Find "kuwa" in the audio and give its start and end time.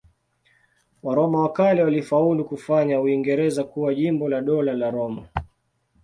3.63-3.95